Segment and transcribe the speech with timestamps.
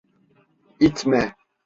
[0.79, 1.35] İtme!